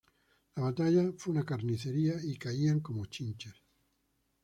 La 0.55 0.63
batalla 0.63 1.11
fue 1.15 1.31
una 1.33 1.45
carnicería 1.45 2.15
y 2.23 2.35
caían 2.35 2.79
como 2.79 3.05
chinches 3.05 3.53